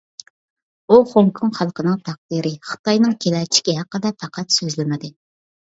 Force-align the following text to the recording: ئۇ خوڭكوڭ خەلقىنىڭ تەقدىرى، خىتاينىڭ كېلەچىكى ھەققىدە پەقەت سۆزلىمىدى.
ئۇ 0.87 0.97
خوڭكوڭ 1.11 1.51
خەلقىنىڭ 1.57 1.99
تەقدىرى، 2.09 2.53
خىتاينىڭ 2.71 3.13
كېلەچىكى 3.27 3.79
ھەققىدە 3.81 4.15
پەقەت 4.25 4.57
سۆزلىمىدى. 4.59 5.17